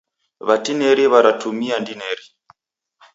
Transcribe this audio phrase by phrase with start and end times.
[0.47, 2.25] W'atineri w'aratumia ndineri.